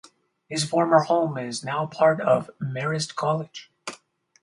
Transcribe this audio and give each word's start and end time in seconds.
His 0.47 0.63
former 0.67 1.01
home 1.03 1.37
is 1.37 1.63
now 1.63 1.85
part 1.85 2.19
of 2.21 2.49
Marist 2.59 3.13
College. 3.13 3.69